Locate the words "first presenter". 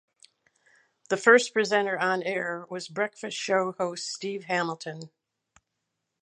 1.17-1.95